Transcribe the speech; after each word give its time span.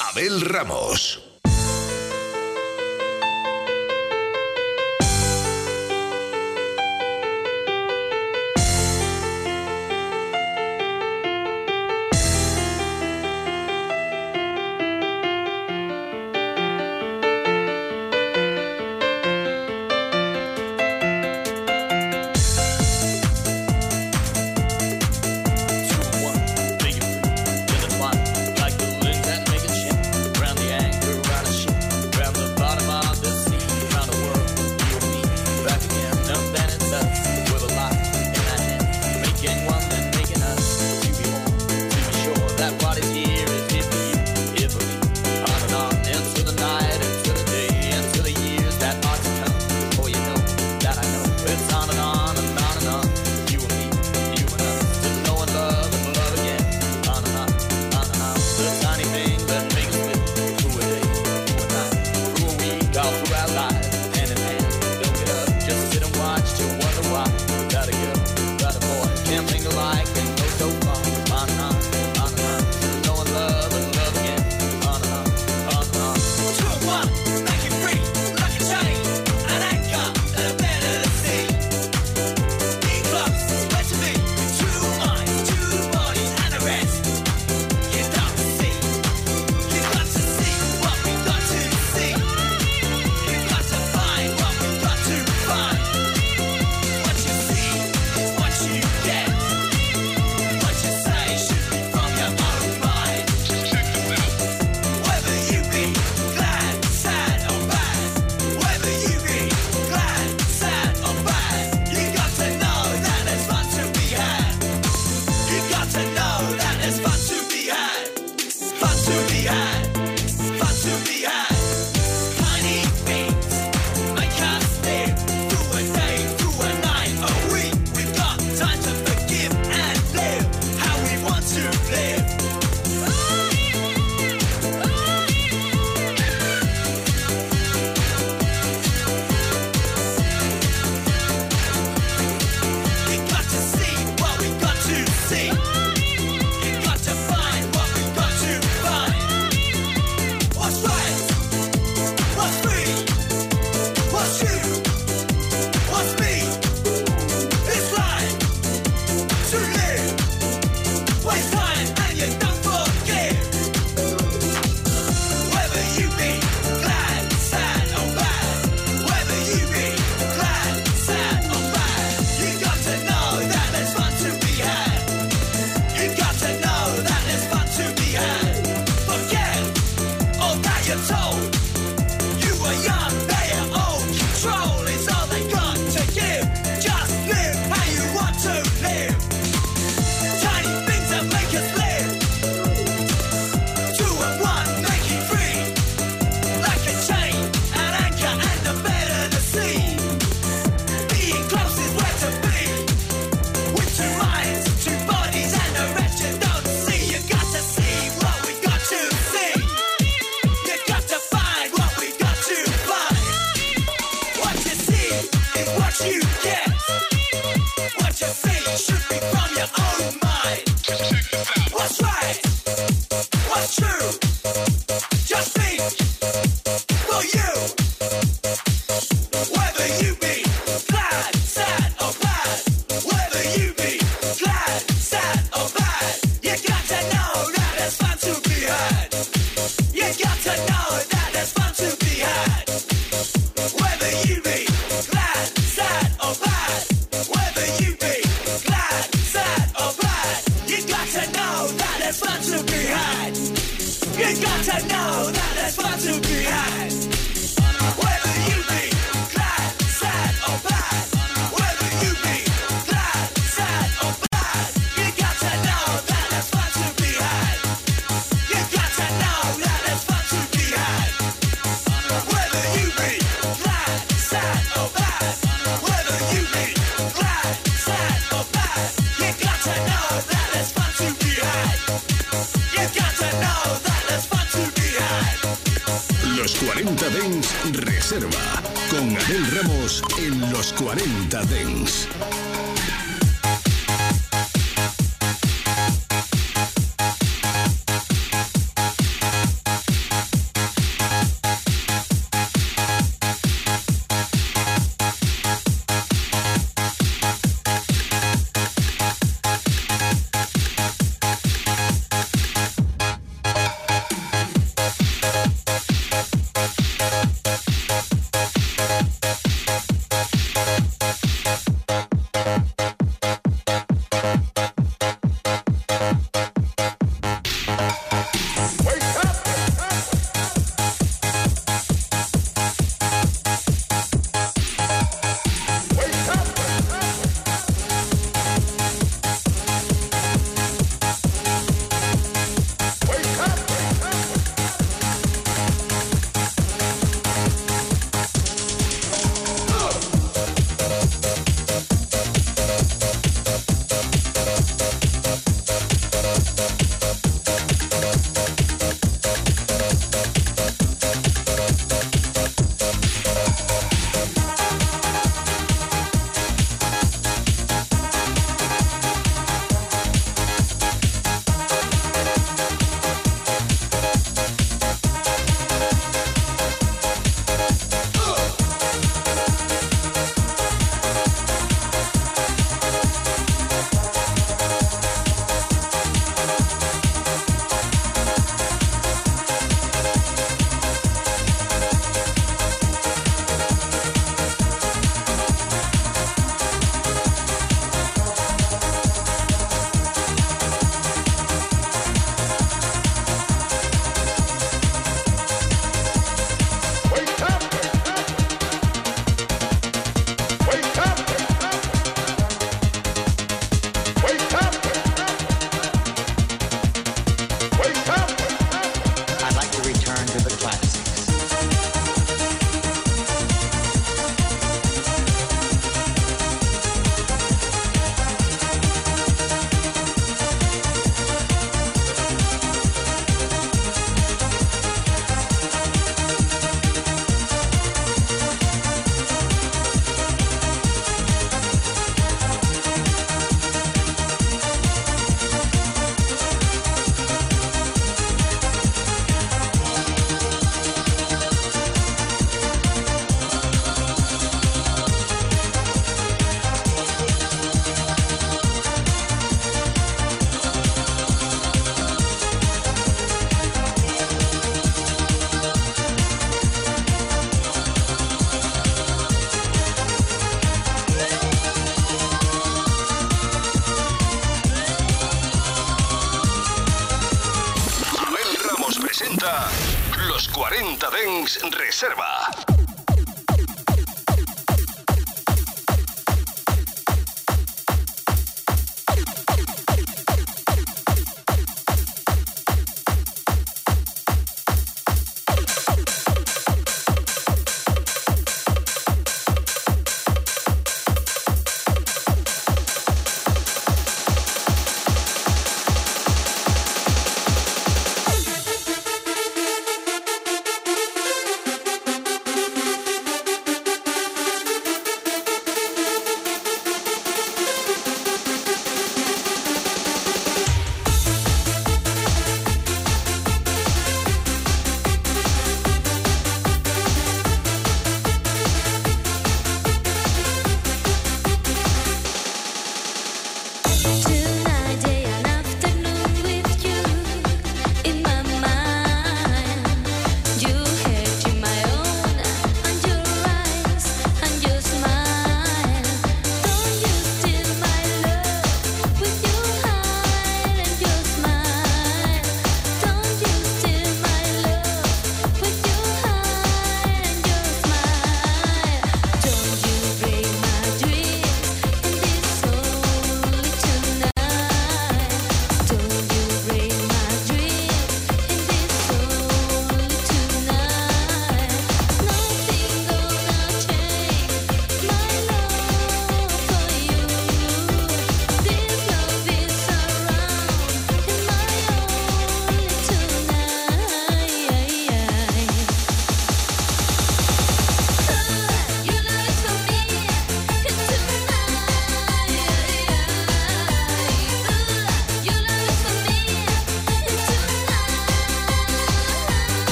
Abel 0.00 0.40
Ramos. 0.40 1.29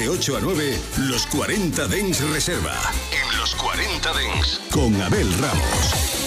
De 0.00 0.08
8 0.08 0.36
a 0.38 0.40
9, 0.40 0.78
los 1.10 1.26
40 1.26 1.86
Dens 1.88 2.20
Reserva. 2.30 2.74
En 3.12 3.38
los 3.38 3.54
40 3.54 4.12
Dens. 4.14 4.60
Con 4.70 4.98
Abel 5.02 5.30
Ramos. 5.38 6.19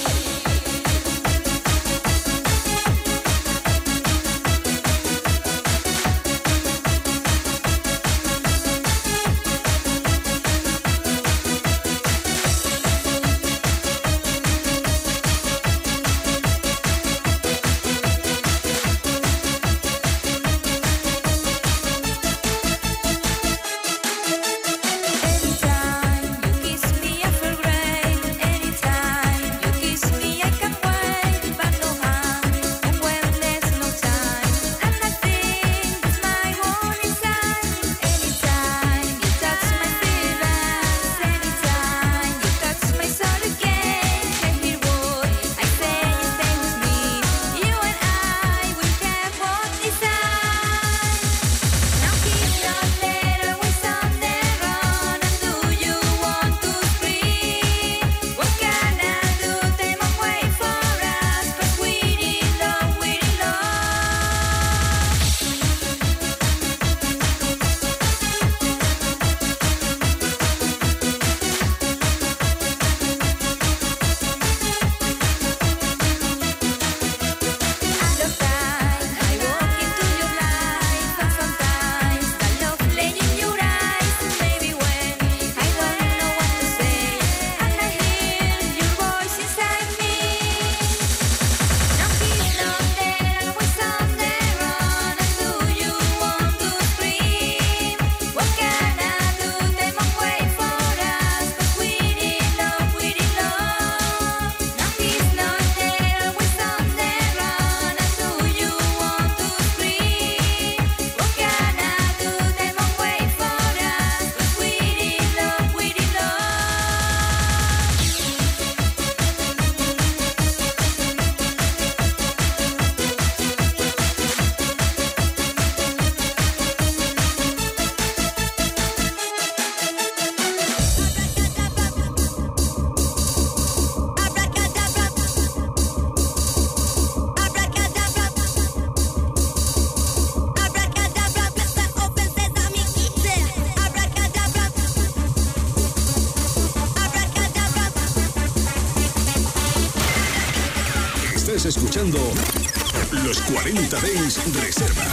Los 153.24 153.40
40 153.44 153.98
Days 154.02 154.38
Reserva. 154.62 155.13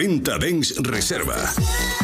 40 0.00 0.38
Dens 0.38 0.72
Reserva. 0.78 1.99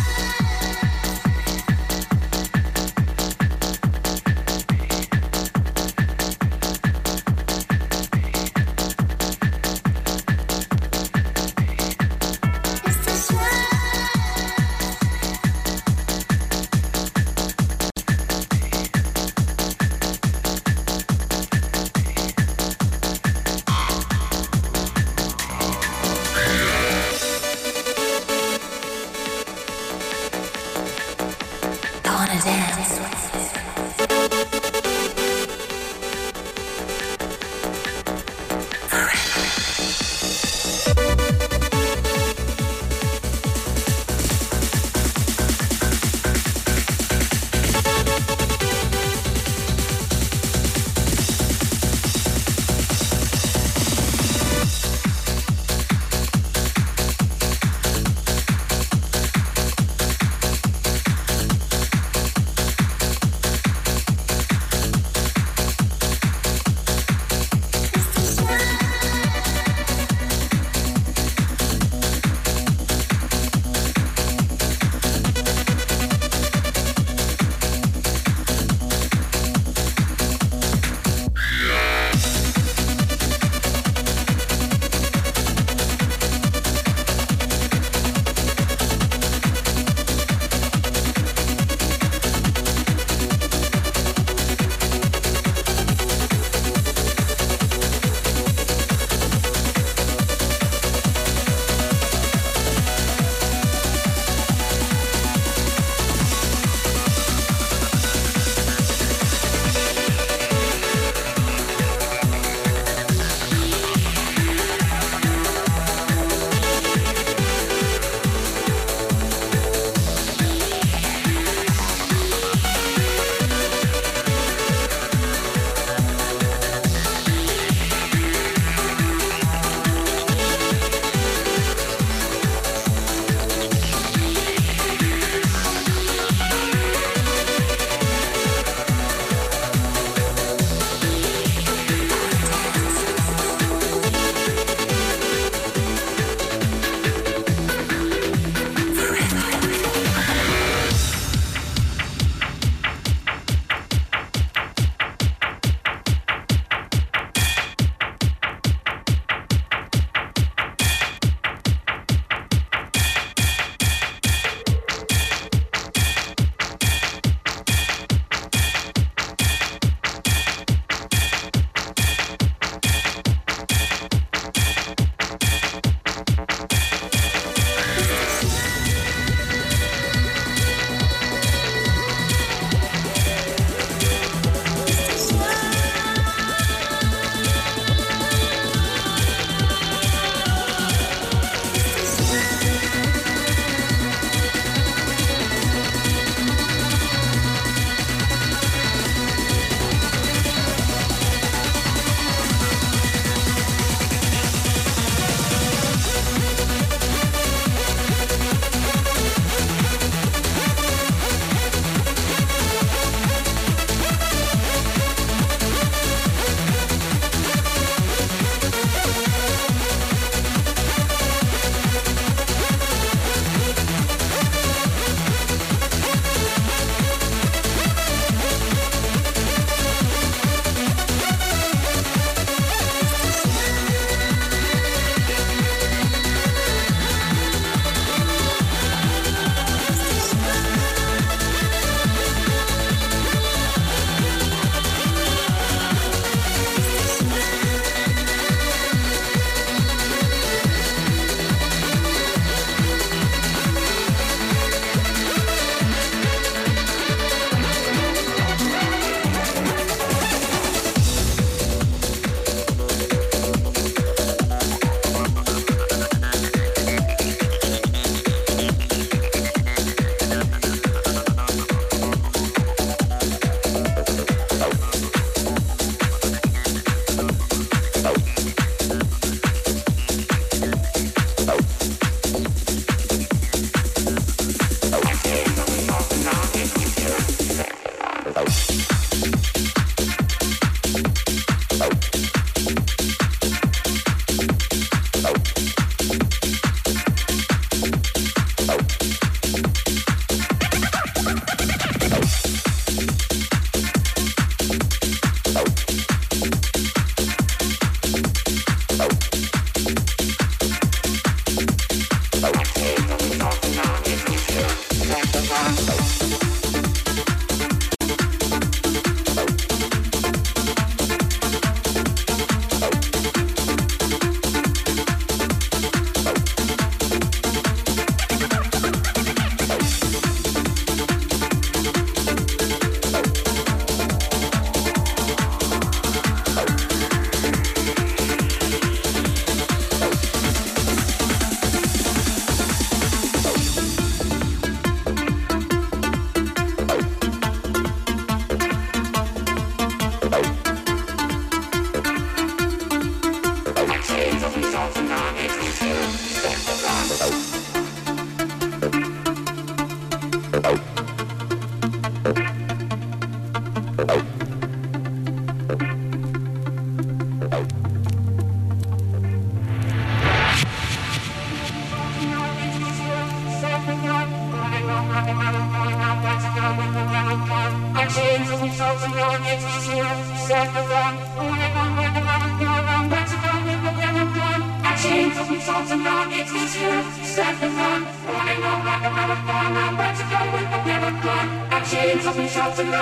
Sacrifice, 392.77 392.93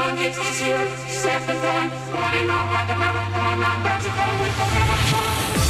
running 2.13 2.49
on 2.49 2.67
like 2.73 2.91
a 2.91 2.97
marathon, 2.97 3.65
I'm 3.65 3.81
about 3.81 4.01
to 4.03 4.09
go 4.09 4.25
with 4.41 4.57
the 4.57 4.67
marathon. 4.73 5.64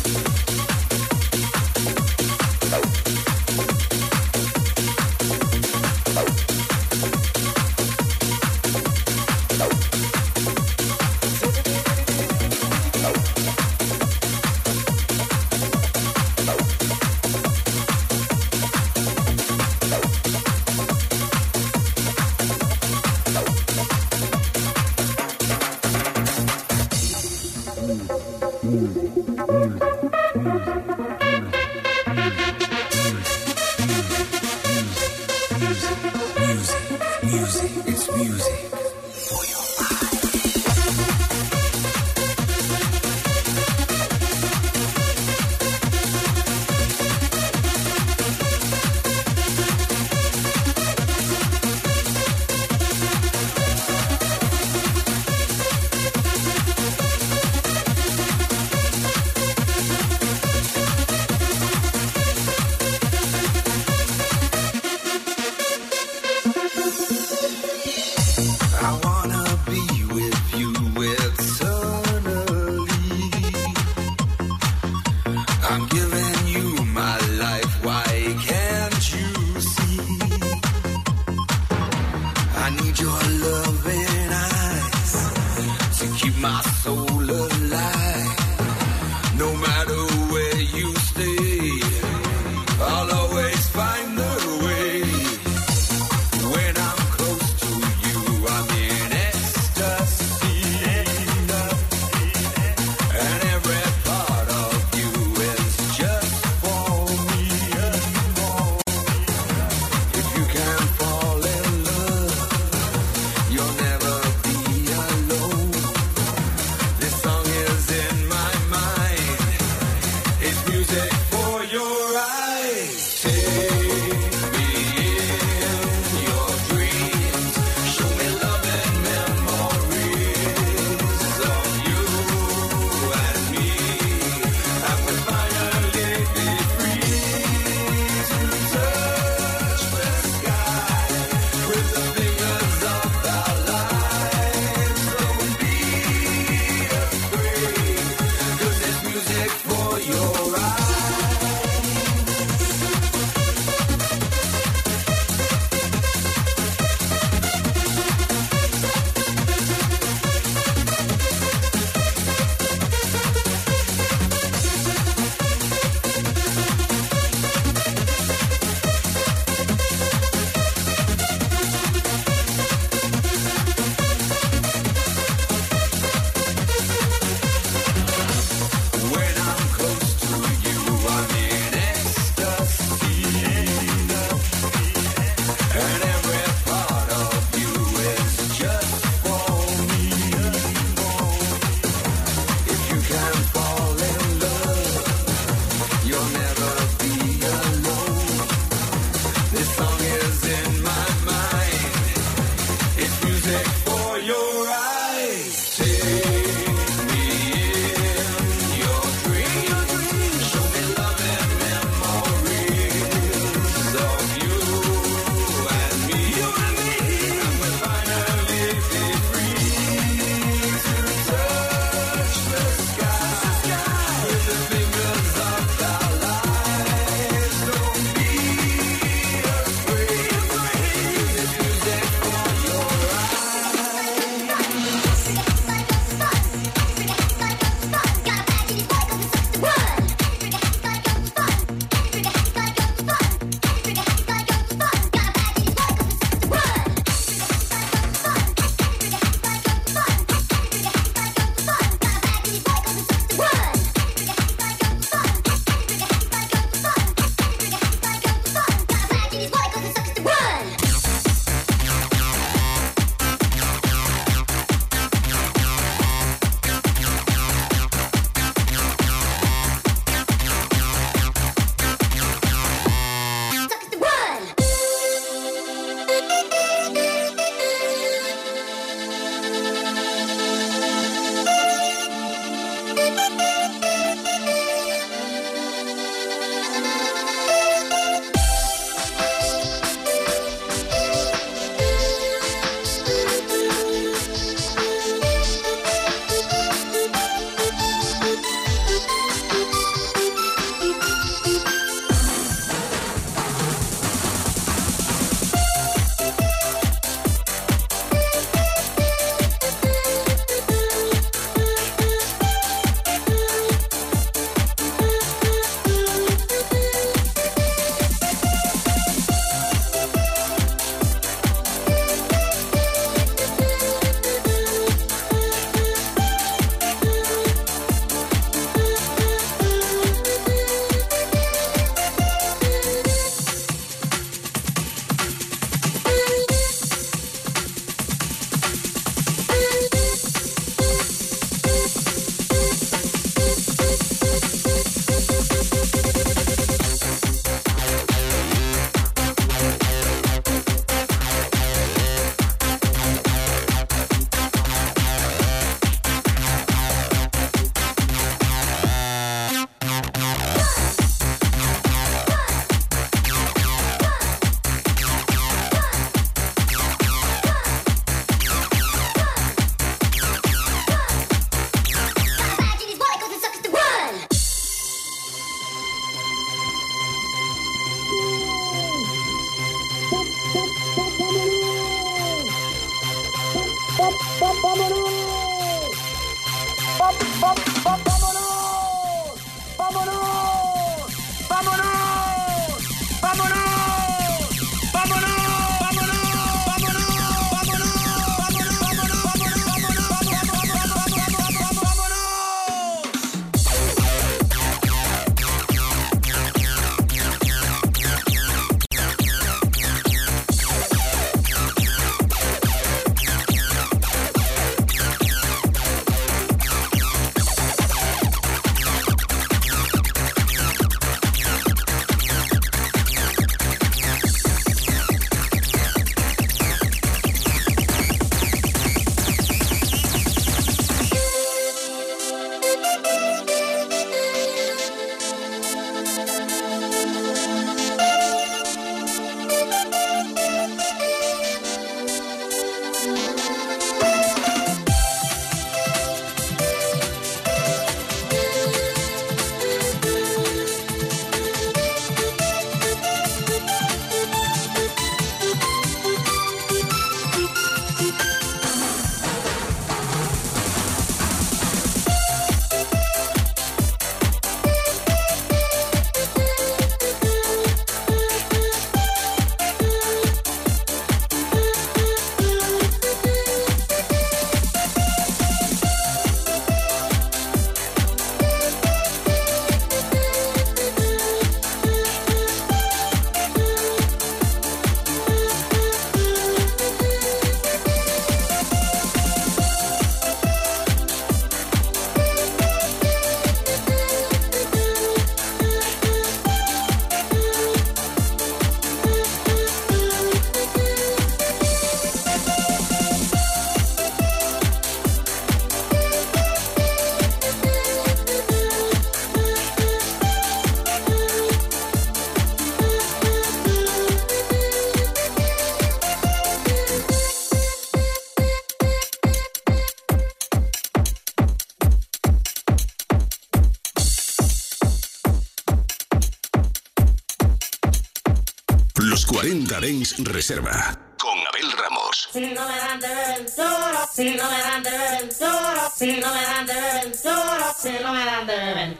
40 530.04 530.23
Dens 530.23 530.27
Reserva. 530.27 530.99
Con 531.17 531.39
Abel 531.47 531.71
Ramos. 531.71 532.29
Si 532.33 532.41
no 532.41 532.67
me 532.67 532.77
dan 532.77 532.99
de 532.99 533.51
duro, 533.56 534.10
si 534.13 534.35
no 534.35 534.49
me 534.51 534.60
dan 534.62 534.83
de 534.83 535.35
duro, 535.39 535.91
si 535.97 536.08
no 536.19 536.33
me 536.33 536.41
dan 536.43 536.65
de 536.65 537.17
duro, 537.23 537.67
si 537.81 537.91
no 538.04 538.12
me 538.12 538.25
dan 538.25 538.47
de 538.47 538.97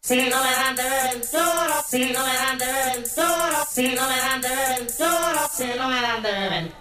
Si 0.00 0.16
no 0.16 0.44
me 0.44 0.52
dan 0.54 0.76
de 0.76 1.26
duro, 1.32 1.84
si 1.90 1.98
no 2.12 2.24
me 2.24 2.34
dan 2.34 2.58
de 2.58 3.08
duro, 3.16 3.66
si 3.74 3.88
no 3.88 4.08
me 4.08 4.16
dan 4.16 4.40
de 4.40 4.86
duro, 4.96 5.48
si 5.56 5.66
no 5.66 5.88
me 5.88 6.00
dan 6.00 6.22
de 6.22 6.72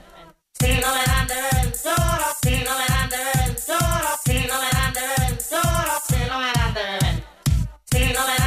Si 0.59 0.68
no 0.68 0.89
me 0.93 1.03
dan 1.07 1.28
de 1.28 1.41
duro, 1.84 2.30
si 2.43 2.51
no 2.66 2.72
me 2.78 2.86
dan 2.93 3.09
de 3.09 3.24
duro, 3.66 4.11
si 4.26 4.34
no 4.47 4.55
me 4.61 4.70
dan 4.78 4.93
de 4.93 5.07
duro, 5.49 5.95
si 6.07 6.18
no 6.30 6.38
me 6.38 6.51
dan 6.53 6.74
de 6.76 6.88
Si 7.89 8.13
no 8.13 8.28
me 8.28 8.38
dan 8.38 8.45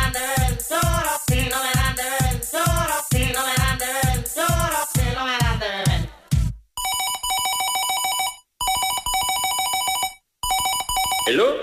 Hello? 11.29 11.58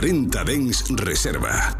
40 0.00 0.44
Dens 0.44 0.84
Reserva. 0.96 1.79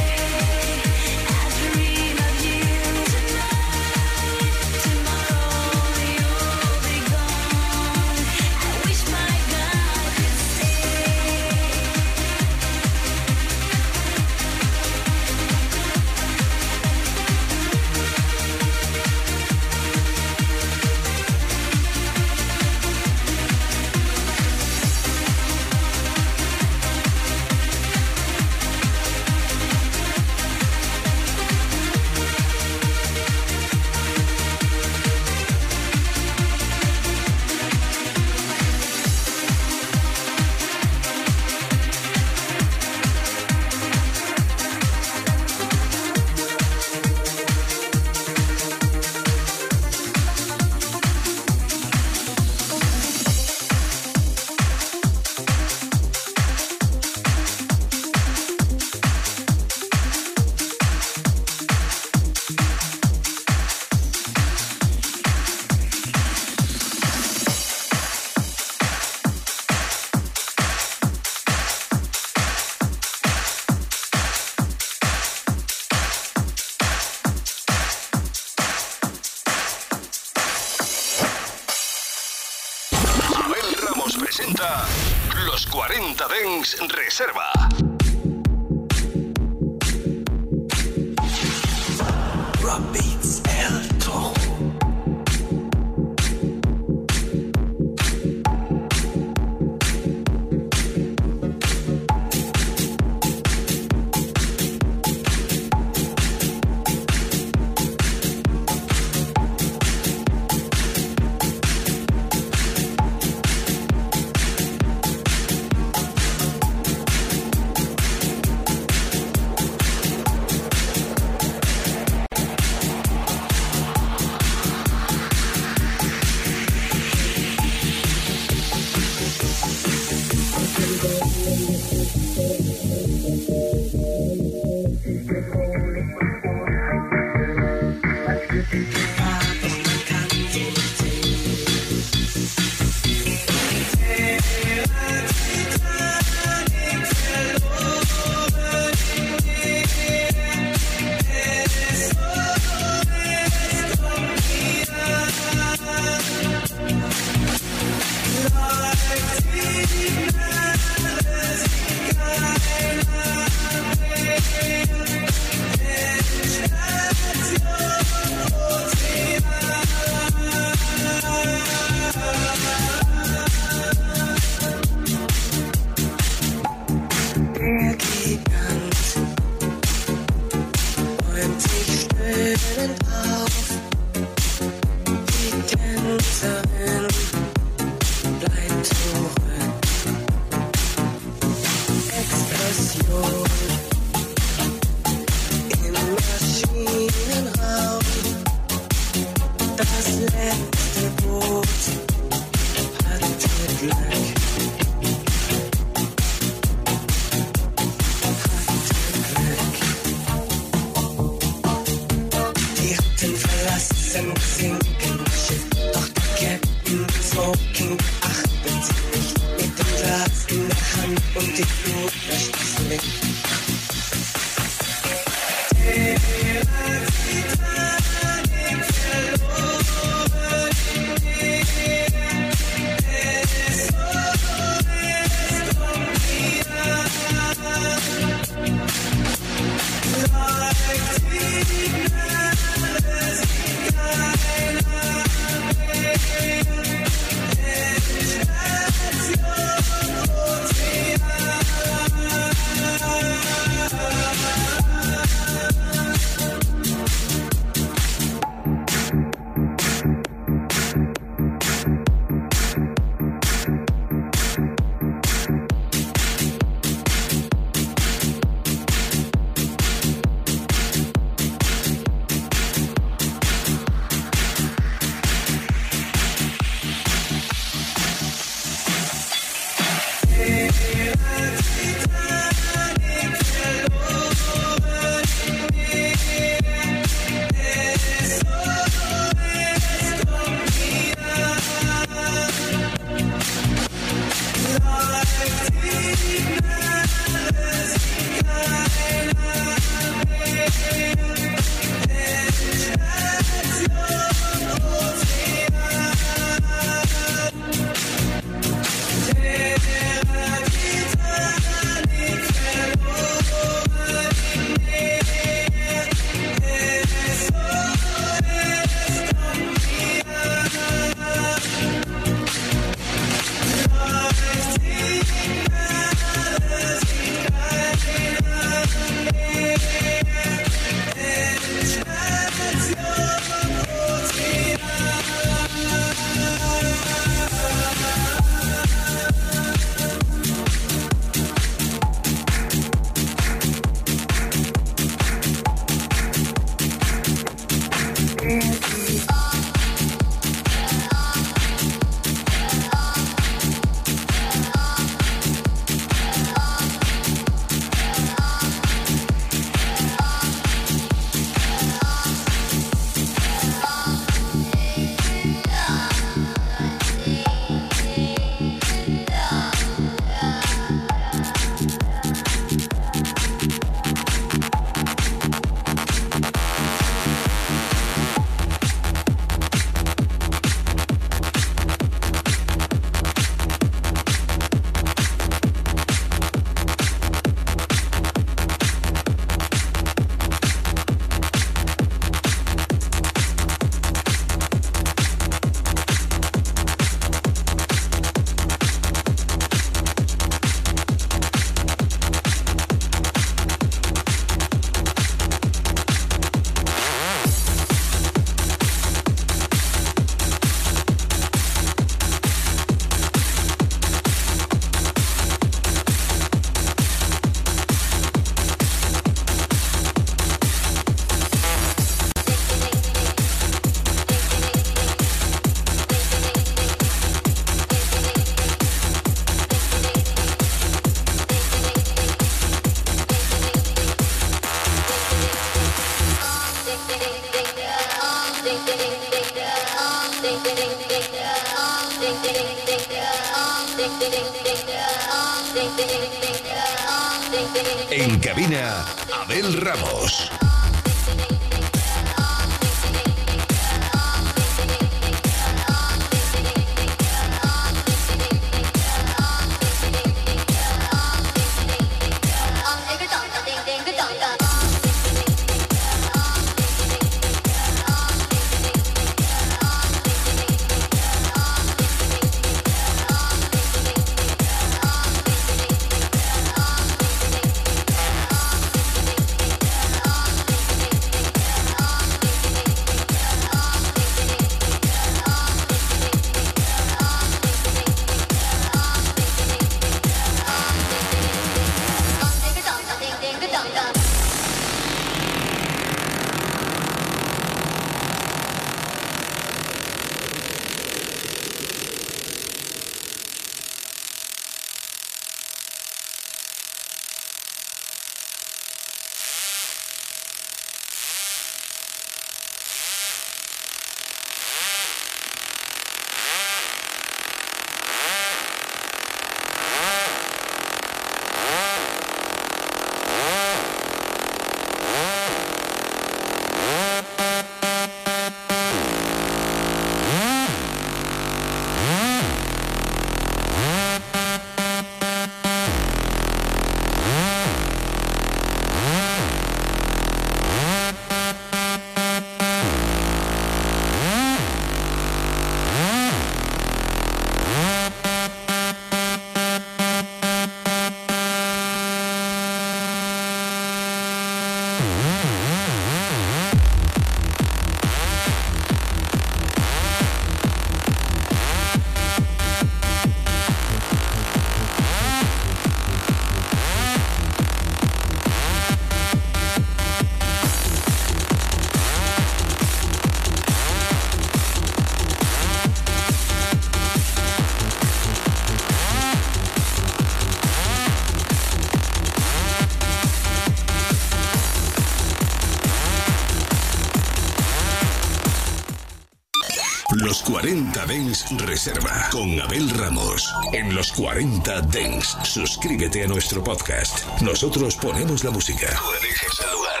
Reserva 591.56 592.28
con 592.30 592.60
Abel 592.60 592.90
Ramos. 592.90 593.54
En 593.72 593.94
los 593.94 594.12
40 594.12 594.82
Dens, 594.82 595.36
suscríbete 595.44 596.24
a 596.24 596.26
nuestro 596.26 596.62
podcast. 596.62 597.24
Nosotros 597.40 597.96
ponemos 597.96 598.44
la 598.44 598.50
música. 598.50 598.86
Tú 598.88 599.12
eliges 599.22 599.60
el 599.64 599.70
lugar. 599.72 600.00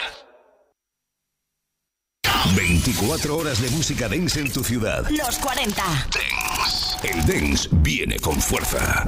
24 2.54 3.36
horas 3.36 3.60
de 3.62 3.70
música 3.70 4.08
dance 4.08 4.40
en 4.40 4.52
tu 4.52 4.62
ciudad. 4.62 5.08
Los 5.10 5.38
40. 5.38 5.82
Dance. 5.82 7.08
El 7.08 7.26
dance 7.26 7.68
viene 7.72 8.18
con 8.18 8.40
fuerza. 8.40 9.04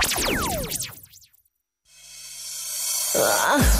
I 3.12 3.79